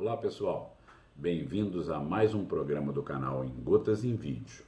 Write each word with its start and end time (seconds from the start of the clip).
Olá 0.00 0.16
pessoal, 0.16 0.78
bem-vindos 1.14 1.90
a 1.90 1.98
mais 2.00 2.32
um 2.32 2.46
programa 2.46 2.90
do 2.90 3.02
canal 3.02 3.44
Em 3.44 3.52
Gotas 3.62 4.02
em 4.02 4.16
Vídeo. 4.16 4.64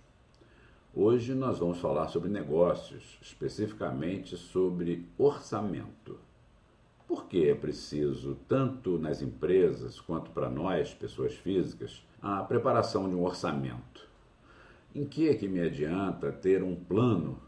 Hoje 0.95 1.33
nós 1.33 1.58
vamos 1.58 1.79
falar 1.79 2.08
sobre 2.08 2.29
negócios, 2.29 3.18
especificamente 3.23 4.37
sobre 4.37 5.08
orçamento. 5.17 6.18
Por 7.08 7.25
que 7.25 7.49
é 7.49 7.55
preciso, 7.55 8.37
tanto 8.46 8.98
nas 8.98 9.23
empresas 9.23 9.98
quanto 9.98 10.30
para 10.32 10.50
nós, 10.50 10.92
pessoas 10.92 11.32
físicas, 11.34 12.06
a 12.20 12.42
preparação 12.42 13.08
de 13.08 13.16
um 13.16 13.24
orçamento? 13.24 14.06
Em 14.94 15.06
que 15.06 15.30
é 15.30 15.34
que 15.34 15.48
me 15.48 15.62
adianta 15.62 16.30
ter 16.30 16.62
um 16.62 16.76
plano 16.76 17.40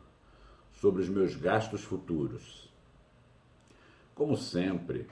sobre 0.73 1.03
os 1.03 1.09
meus 1.11 1.37
gastos 1.37 1.85
futuros? 1.85 2.73
Como 4.15 4.39
sempre, 4.39 5.07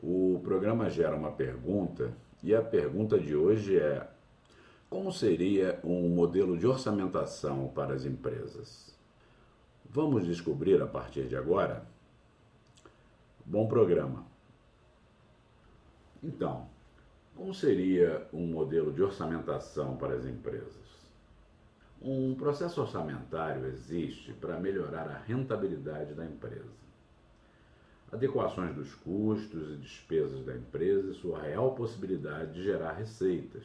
o 0.00 0.40
programa 0.44 0.88
gera 0.88 1.16
uma 1.16 1.32
pergunta 1.32 2.12
e 2.42 2.54
a 2.54 2.62
pergunta 2.62 3.18
de 3.18 3.34
hoje 3.34 3.78
é: 3.78 4.08
como 4.88 5.12
seria 5.12 5.78
um 5.82 6.08
modelo 6.08 6.56
de 6.56 6.66
orçamentação 6.66 7.68
para 7.68 7.94
as 7.94 8.04
empresas? 8.04 8.96
Vamos 9.84 10.24
descobrir 10.24 10.80
a 10.80 10.86
partir 10.86 11.26
de 11.26 11.36
agora? 11.36 11.84
Bom 13.44 13.66
programa. 13.66 14.24
Então, 16.22 16.68
como 17.34 17.54
seria 17.54 18.26
um 18.32 18.46
modelo 18.46 18.92
de 18.92 19.02
orçamentação 19.02 19.96
para 19.96 20.14
as 20.14 20.26
empresas? 20.26 20.76
Um 22.00 22.34
processo 22.34 22.80
orçamentário 22.80 23.66
existe 23.66 24.32
para 24.32 24.60
melhorar 24.60 25.08
a 25.08 25.18
rentabilidade 25.18 26.14
da 26.14 26.24
empresa 26.24 26.87
adequações 28.18 28.74
dos 28.74 28.92
custos 28.96 29.70
e 29.70 29.76
despesas 29.76 30.44
da 30.44 30.56
empresa 30.56 31.12
e 31.12 31.14
sua 31.14 31.40
real 31.40 31.76
possibilidade 31.76 32.52
de 32.52 32.64
gerar 32.64 32.94
receitas, 32.94 33.64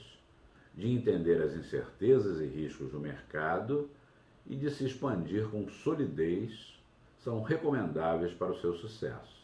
de 0.76 0.88
entender 0.92 1.42
as 1.42 1.56
incertezas 1.56 2.40
e 2.40 2.46
riscos 2.46 2.92
do 2.92 3.00
mercado 3.00 3.90
e 4.46 4.56
de 4.56 4.70
se 4.70 4.86
expandir 4.86 5.48
com 5.50 5.68
solidez 5.68 6.80
são 7.18 7.42
recomendáveis 7.42 8.32
para 8.34 8.52
o 8.52 8.60
seu 8.60 8.76
sucesso. 8.76 9.42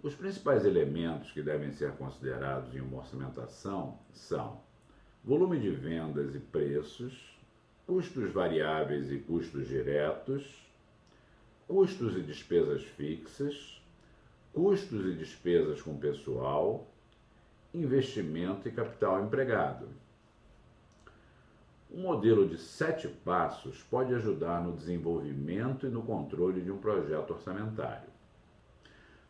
Os 0.00 0.14
principais 0.14 0.64
elementos 0.64 1.32
que 1.32 1.42
devem 1.42 1.72
ser 1.72 1.90
considerados 1.92 2.72
em 2.76 2.80
uma 2.80 2.98
orçamentação 2.98 3.98
são 4.12 4.60
volume 5.24 5.58
de 5.58 5.70
vendas 5.70 6.32
e 6.32 6.38
preços, 6.38 7.36
custos 7.84 8.30
variáveis 8.30 9.10
e 9.10 9.18
custos 9.18 9.66
diretos, 9.66 10.64
custos 11.66 12.16
e 12.16 12.20
despesas 12.20 12.84
fixas, 12.84 13.82
custos 14.56 15.04
e 15.04 15.12
despesas 15.12 15.82
com 15.82 15.98
pessoal, 15.98 16.88
investimento 17.74 18.66
e 18.66 18.72
capital 18.72 19.22
empregado. 19.22 19.86
Um 21.92 22.00
modelo 22.00 22.48
de 22.48 22.56
sete 22.56 23.06
passos 23.06 23.82
pode 23.82 24.14
ajudar 24.14 24.64
no 24.64 24.72
desenvolvimento 24.72 25.86
e 25.86 25.90
no 25.90 26.00
controle 26.00 26.62
de 26.62 26.70
um 26.70 26.78
projeto 26.78 27.34
orçamentário. 27.34 28.08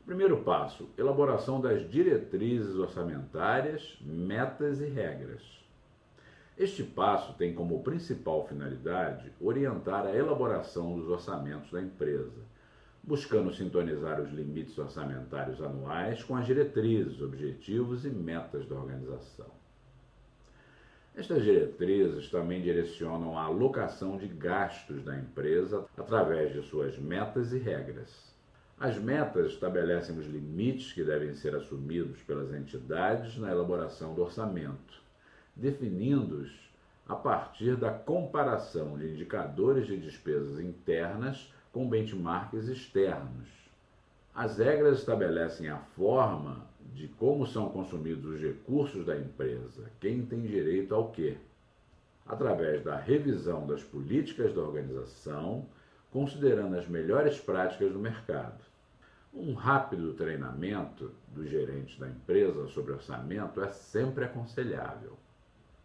Primeiro 0.05 0.45
passo: 0.45 0.89
elaboração 0.97 1.61
das 1.61 1.91
diretrizes 1.91 2.77
orçamentárias, 2.77 3.99
metas 4.01 4.81
e 4.81 4.87
regras. 4.87 5.43
Este 6.57 6.85
passo 6.85 7.33
tem 7.33 7.53
como 7.53 7.83
principal 7.83 8.47
finalidade 8.47 9.33
orientar 9.41 10.07
a 10.07 10.15
elaboração 10.15 10.95
dos 10.97 11.09
orçamentos 11.09 11.73
da 11.73 11.83
empresa 11.83 12.47
buscando 13.07 13.55
sintonizar 13.55 14.21
os 14.21 14.33
limites 14.33 14.77
orçamentários 14.77 15.63
anuais 15.63 16.25
com 16.25 16.35
as 16.35 16.45
diretrizes, 16.45 17.23
objetivos 17.23 18.05
e 18.05 18.11
metas 18.11 18.67
da 18.67 18.75
organização. 18.75 19.47
Estas 21.15 21.45
diretrizes 21.45 22.29
também 22.29 22.61
direcionam 22.61 23.39
a 23.39 23.45
alocação 23.45 24.19
de 24.19 24.27
gastos 24.27 25.03
da 25.05 25.17
empresa 25.17 25.87
através 25.97 26.53
de 26.53 26.63
suas 26.69 26.99
metas 26.99 27.53
e 27.53 27.59
regras. 27.59 28.35
As 28.79 28.99
metas 28.99 29.53
estabelecem 29.53 30.19
os 30.19 30.27
limites 30.27 30.93
que 30.93 31.03
devem 31.03 31.33
ser 31.33 31.55
assumidos 31.55 32.21
pelas 32.23 32.53
entidades 32.53 33.39
na 33.39 33.51
elaboração 33.51 34.15
do 34.15 34.23
orçamento, 34.23 35.01
definindo-os 35.55 36.69
a 37.09 37.15
partir 37.15 37.77
da 37.77 37.91
comparação 37.91 38.99
de 38.99 39.09
indicadores 39.13 39.87
de 39.87 39.97
despesas 39.97 40.61
internas 40.61 41.51
com 41.77 41.87
benchmarks 41.87 42.69
externos. 42.69 43.47
As 44.35 44.57
regras 44.57 45.01
estabelecem 45.01 45.69
a 45.69 45.77
forma 45.77 46.65
de 46.95 47.07
como 47.07 47.47
são 47.47 47.69
consumidos 47.69 48.25
os 48.25 48.41
recursos 48.41 49.05
da 49.05 49.15
empresa, 49.15 49.85
quem 50.01 50.25
tem 50.25 50.41
direito 50.41 50.95
ao 50.95 51.11
quê, 51.11 51.37
através 52.25 52.83
da 52.83 52.97
revisão 52.97 53.67
das 53.67 53.83
políticas 53.83 54.55
da 54.55 54.63
organização, 54.63 55.67
considerando 56.11 56.79
as 56.79 56.89
melhores 56.89 57.39
práticas 57.39 57.93
do 57.93 57.99
mercado. 57.99 58.65
Um 59.35 59.53
rápido 59.53 60.15
treinamento 60.15 61.11
dos 61.29 61.51
gerentes 61.51 61.99
da 61.99 62.09
empresa 62.09 62.69
sobre 62.69 62.93
orçamento 62.93 63.61
é 63.61 63.69
sempre 63.71 64.25
aconselhável. 64.25 65.13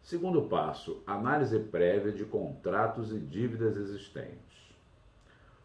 Segundo 0.01 0.43
passo, 0.43 1.03
análise 1.05 1.59
prévia 1.59 2.13
de 2.13 2.23
contratos 2.23 3.11
e 3.11 3.19
dívidas 3.19 3.75
existentes. 3.75 4.60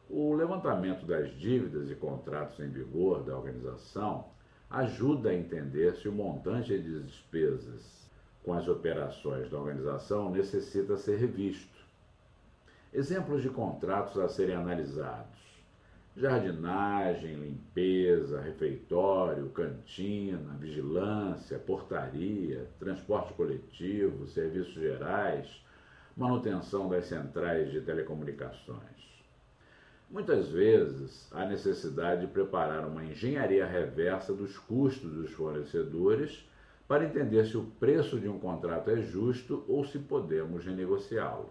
O 0.09 0.35
levantamento 0.35 1.05
das 1.05 1.37
dívidas 1.37 1.91
e 1.91 1.95
contratos 1.97 2.61
em 2.61 2.69
vigor 2.69 3.25
da 3.25 3.37
organização 3.37 4.27
ajuda 4.71 5.31
a 5.31 5.35
entender 5.35 5.97
se 5.97 6.09
o 6.09 6.13
montante 6.13 6.79
de 6.79 7.03
despesas 7.03 8.09
com 8.45 8.53
as 8.53 8.69
operações 8.69 9.51
da 9.51 9.59
organização 9.59 10.31
necessita 10.31 10.97
ser 10.97 11.17
revisto. 11.19 11.85
Exemplos 12.93 13.43
de 13.43 13.51
contratos 13.51 14.17
a 14.19 14.29
serem 14.29 14.55
analisados: 14.55 15.41
jardinagem, 16.17 17.35
limpeza, 17.35 18.41
refeitório, 18.41 19.51
cantina, 19.51 20.55
vigilância, 20.55 21.59
portaria, 21.59 22.71
transporte 22.79 23.35
coletivo, 23.35 24.29
serviços 24.29 24.75
gerais, 24.75 25.65
manutenção 26.17 26.89
das 26.89 27.07
centrais 27.07 27.73
de 27.73 27.81
telecomunicações. 27.81 29.16
Muitas 30.09 30.49
vezes 30.49 31.29
há 31.33 31.45
necessidade 31.45 32.21
de 32.21 32.27
preparar 32.29 32.87
uma 32.87 33.05
engenharia 33.05 33.67
reversa 33.67 34.33
dos 34.33 34.57
custos 34.57 35.11
dos 35.13 35.33
fornecedores 35.33 36.49
para 36.87 37.05
entender 37.05 37.45
se 37.45 37.57
o 37.57 37.65
preço 37.81 38.21
de 38.21 38.29
um 38.29 38.39
contrato 38.39 38.91
é 38.91 39.03
justo 39.03 39.65
ou 39.67 39.85
se 39.85 39.99
podemos 39.99 40.65
renegociá-lo. 40.65 41.51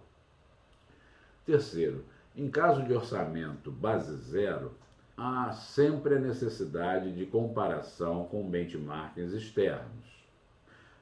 Terceiro, 1.46 2.06
em 2.36 2.50
caso 2.50 2.82
de 2.84 2.94
orçamento 2.94 3.70
base 3.70 4.16
zero, 4.16 4.72
há 5.18 5.52
sempre 5.52 6.16
a 6.16 6.20
necessidade 6.20 7.14
de 7.14 7.26
comparação 7.26 8.26
com 8.26 8.50
benchmarkings 8.50 9.34
externos. 9.34 10.16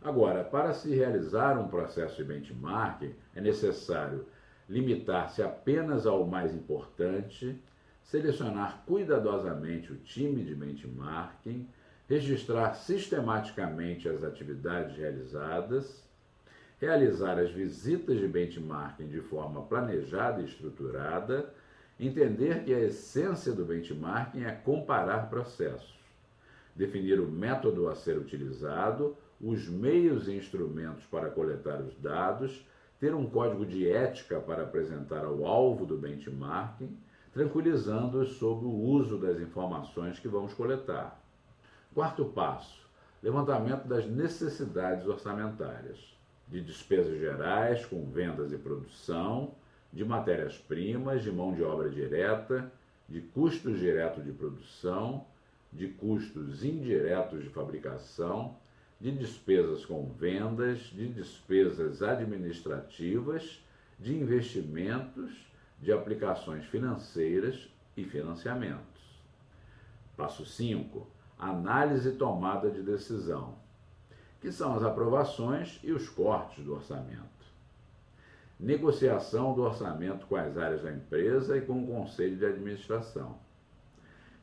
Agora, 0.01 0.43
para 0.43 0.73
se 0.73 0.93
realizar 0.93 1.57
um 1.57 1.67
processo 1.67 2.17
de 2.17 2.23
benchmarking, 2.23 3.13
é 3.35 3.39
necessário 3.39 4.25
limitar-se 4.73 5.43
apenas 5.43 6.07
ao 6.07 6.25
mais 6.25 6.51
importante, 6.51 7.55
selecionar 8.01 8.83
cuidadosamente 8.87 9.93
o 9.93 9.97
time 9.97 10.43
de 10.43 10.55
benchmarking, 10.55 11.69
registrar 12.09 12.73
sistematicamente 12.73 14.09
as 14.09 14.23
atividades 14.23 14.97
realizadas, 14.97 16.03
realizar 16.79 17.37
as 17.37 17.51
visitas 17.51 18.19
de 18.19 18.27
benchmarking 18.27 19.07
de 19.07 19.21
forma 19.21 19.61
planejada 19.61 20.41
e 20.41 20.45
estruturada, 20.45 21.53
entender 21.99 22.63
que 22.63 22.73
a 22.73 22.79
essência 22.79 23.53
do 23.53 23.63
benchmarking 23.63 24.43
é 24.43 24.51
comparar 24.51 25.29
processos, 25.29 25.93
definir 26.75 27.19
o 27.19 27.29
método 27.29 27.87
a 27.87 27.95
ser 27.95 28.17
utilizado, 28.17 29.15
os 29.39 29.69
meios 29.69 30.27
e 30.27 30.33
instrumentos 30.33 31.05
para 31.05 31.29
coletar 31.29 31.79
os 31.79 31.95
dados 31.97 32.65
ter 33.03 33.13
um 33.13 33.29
código 33.29 33.65
de 33.65 33.89
ética 33.89 34.39
para 34.39 34.63
apresentar 34.63 35.25
ao 35.25 35.45
alvo 35.45 35.85
do 35.85 35.97
benchmarking, 35.97 36.97
tranquilizando-os 37.33 38.37
sobre 38.37 38.65
o 38.65 38.71
uso 38.71 39.17
das 39.17 39.41
informações 39.41 40.19
que 40.19 40.27
vamos 40.29 40.53
coletar. 40.53 41.21
Quarto 41.93 42.23
passo: 42.23 42.87
levantamento 43.21 43.89
das 43.89 44.05
necessidades 44.07 45.05
orçamentárias, 45.05 46.17
de 46.47 46.61
despesas 46.61 47.19
gerais 47.19 47.85
com 47.85 48.05
vendas 48.05 48.53
e 48.53 48.57
produção, 48.57 49.51
de 49.91 50.05
matérias-primas, 50.05 51.23
de 51.23 51.29
mão 51.29 51.53
de 51.53 51.61
obra 51.61 51.89
direta, 51.89 52.71
de 53.09 53.19
custos 53.19 53.79
diretos 53.79 54.23
de 54.23 54.31
produção, 54.31 55.25
de 55.73 55.89
custos 55.89 56.63
indiretos 56.63 57.43
de 57.43 57.49
fabricação, 57.49 58.55
de 59.03 59.11
despesas 59.11 59.85
com 59.85 60.05
vendas, 60.13 60.79
de 60.79 61.09
despesas 61.09 62.01
administrativas, 62.01 63.61
de 63.99 64.15
investimentos, 64.15 65.45
de 65.77 65.91
aplicações 65.91 66.63
financeiras 66.67 67.69
e 67.97 68.05
financiamentos. 68.05 69.03
Passo 70.15 70.45
5. 70.45 71.05
Análise 71.37 72.07
e 72.07 72.15
tomada 72.15 72.71
de 72.71 72.81
decisão. 72.81 73.61
que 74.39 74.51
são 74.51 74.75
as 74.75 74.83
aprovações 74.83 75.79
e 75.83 75.93
os 75.93 76.09
cortes 76.09 76.65
do 76.65 76.73
orçamento. 76.73 77.23
Negociação 78.59 79.53
do 79.53 79.61
orçamento 79.61 80.25
com 80.27 80.35
as 80.35 80.57
áreas 80.57 80.81
da 80.81 80.91
empresa 80.91 81.57
e 81.57 81.61
com 81.61 81.81
o 81.81 81.87
conselho 81.87 82.35
de 82.35 82.45
administração. 82.45 83.37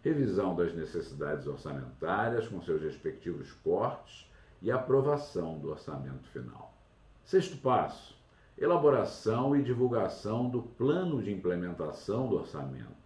Revisão 0.02 0.56
das 0.56 0.74
necessidades 0.74 1.46
orçamentárias 1.46 2.48
com 2.48 2.62
seus 2.62 2.80
respectivos 2.80 3.52
cortes 3.62 4.29
e 4.62 4.70
aprovação 4.70 5.58
do 5.58 5.70
orçamento 5.70 6.28
final. 6.28 6.74
Sexto 7.24 7.56
passo: 7.58 8.16
elaboração 8.58 9.56
e 9.56 9.62
divulgação 9.62 10.48
do 10.48 10.62
plano 10.62 11.22
de 11.22 11.32
implementação 11.32 12.28
do 12.28 12.36
orçamento. 12.36 13.00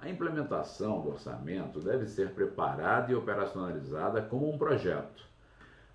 A 0.00 0.08
implementação 0.08 1.00
do 1.00 1.08
orçamento 1.08 1.80
deve 1.80 2.06
ser 2.06 2.30
preparada 2.30 3.10
e 3.10 3.16
operacionalizada 3.16 4.22
como 4.22 4.48
um 4.48 4.56
projeto. 4.56 5.26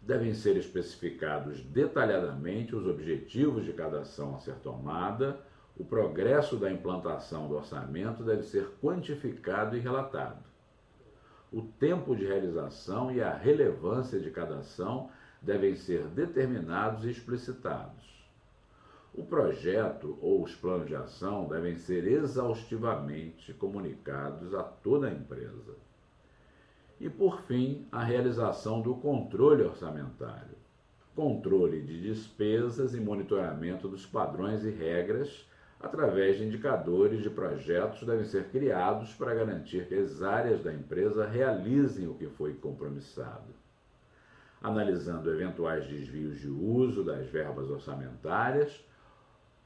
Devem 0.01 0.33
ser 0.33 0.57
especificados 0.57 1.61
detalhadamente 1.61 2.75
os 2.75 2.85
objetivos 2.85 3.63
de 3.63 3.71
cada 3.71 4.01
ação 4.01 4.35
a 4.35 4.39
ser 4.39 4.55
tomada, 4.55 5.39
o 5.77 5.85
progresso 5.85 6.57
da 6.57 6.69
implantação 6.69 7.47
do 7.47 7.55
orçamento 7.55 8.23
deve 8.23 8.43
ser 8.43 8.67
quantificado 8.81 9.75
e 9.75 9.79
relatado. 9.79 10.52
O 11.53 11.61
tempo 11.61 12.15
de 12.15 12.25
realização 12.25 13.11
e 13.11 13.21
a 13.21 13.31
relevância 13.31 14.19
de 14.19 14.31
cada 14.31 14.57
ação 14.57 15.11
devem 15.39 15.75
ser 15.75 16.07
determinados 16.07 17.05
e 17.05 17.11
explicitados. 17.11 18.11
O 19.13 19.23
projeto 19.23 20.17
ou 20.19 20.41
os 20.41 20.55
planos 20.55 20.87
de 20.87 20.95
ação 20.95 21.47
devem 21.47 21.75
ser 21.75 22.07
exaustivamente 22.07 23.53
comunicados 23.53 24.55
a 24.55 24.63
toda 24.63 25.07
a 25.07 25.11
empresa. 25.11 25.75
E, 26.99 27.07
por 27.07 27.41
fim, 27.43 27.85
a 27.91 28.03
realização 28.03 28.81
do 28.81 28.95
controle 28.95 29.61
orçamentário. 29.61 30.57
Controle 31.15 31.83
de 31.83 32.01
despesas 32.01 32.95
e 32.95 32.99
monitoramento 32.99 33.87
dos 33.87 34.07
padrões 34.07 34.65
e 34.65 34.71
regras 34.71 35.47
através 35.83 36.37
de 36.37 36.45
indicadores 36.45 37.21
de 37.21 37.29
projetos 37.29 38.07
devem 38.07 38.23
ser 38.23 38.45
criados 38.45 39.13
para 39.13 39.35
garantir 39.35 39.85
que 39.85 39.95
as 39.95 40.21
áreas 40.23 40.63
da 40.63 40.73
empresa 40.73 41.27
realizem 41.27 42.07
o 42.07 42.13
que 42.13 42.27
foi 42.27 42.53
compromissado. 42.53 43.53
Analisando 44.61 45.29
eventuais 45.29 45.85
desvios 45.85 46.39
de 46.39 46.47
uso 46.47 47.03
das 47.03 47.27
verbas 47.27 47.69
orçamentárias, 47.69 48.81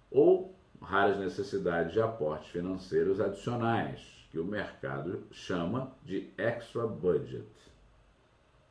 ou 0.10 0.56
raras 0.82 1.20
necessidades 1.20 1.94
de 1.94 2.02
aportes 2.02 2.50
financeiros 2.50 3.22
adicionais, 3.22 4.28
que 4.32 4.40
o 4.40 4.46
mercado 4.46 5.24
chama 5.32 5.92
de 6.04 6.32
extra 6.36 6.88
budget. 6.88 7.46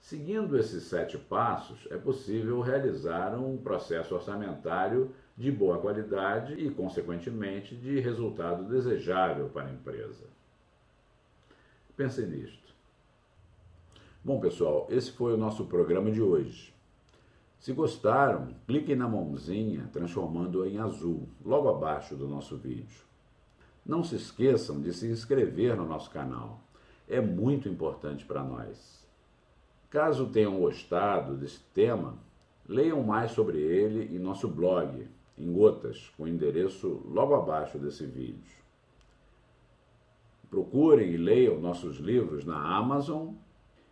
Seguindo 0.00 0.58
esses 0.58 0.82
sete 0.84 1.16
passos, 1.16 1.87
é 1.93 1.96
possível 1.96 2.60
realizar 2.60 3.37
um 3.38 3.56
processo 3.56 4.16
orçamentário 4.16 5.14
de 5.37 5.53
boa 5.53 5.79
qualidade 5.79 6.55
e, 6.55 6.71
consequentemente, 6.71 7.77
de 7.77 8.00
resultado 8.00 8.65
desejável 8.65 9.49
para 9.50 9.67
a 9.67 9.73
empresa. 9.73 10.25
Pensem 11.94 12.27
nisto. 12.27 12.75
Bom, 14.25 14.41
pessoal, 14.41 14.87
esse 14.91 15.12
foi 15.12 15.35
o 15.35 15.37
nosso 15.37 15.67
programa 15.67 16.11
de 16.11 16.23
hoje. 16.23 16.75
Se 17.59 17.73
gostaram, 17.73 18.55
cliquem 18.67 18.97
na 18.97 19.09
mãozinha 19.09 19.88
transformando-a 19.93 20.69
em 20.69 20.79
azul, 20.79 21.29
logo 21.44 21.69
abaixo 21.69 22.15
do 22.15 22.27
nosso 22.27 22.56
vídeo. 22.56 23.05
Não 23.85 24.03
se 24.03 24.17
esqueçam 24.17 24.81
de 24.81 24.93
se 24.93 25.06
inscrever 25.06 25.77
no 25.77 25.87
nosso 25.87 26.11
canal. 26.11 26.61
É 27.09 27.21
muito 27.21 27.69
importante 27.69 28.25
para 28.25 28.43
nós. 28.43 29.06
Caso 29.89 30.27
tenham 30.27 30.59
gostado 30.59 31.37
desse 31.37 31.61
tema, 31.73 32.19
leiam 32.69 33.03
mais 33.03 33.31
sobre 33.31 33.59
ele 33.59 34.15
em 34.15 34.19
nosso 34.19 34.49
blog, 34.49 35.09
em 35.38 35.53
gotas, 35.53 36.11
com 36.17 36.25
o 36.25 36.29
endereço 36.29 37.03
logo 37.06 37.35
abaixo 37.35 37.79
desse 37.79 38.06
vídeo. 38.06 38.56
Procurem 40.49 41.11
e 41.11 41.17
leiam 41.17 41.61
nossos 41.61 41.97
livros 41.99 42.44
na 42.44 42.77
Amazon 42.77 43.35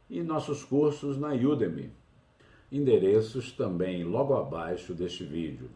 e 0.08 0.22
nossos 0.22 0.64
cursos 0.64 1.18
na 1.18 1.34
Udemy 1.34 1.92
endereços 2.76 3.52
também 3.52 4.02
logo 4.02 4.34
abaixo 4.34 4.94
deste 4.94 5.24
vídeo. 5.24 5.70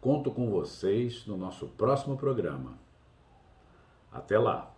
Conto 0.00 0.32
com 0.32 0.50
vocês 0.50 1.24
no 1.26 1.36
nosso 1.36 1.68
próximo 1.68 2.16
programa. 2.16 2.76
Até 4.10 4.36
lá! 4.36 4.73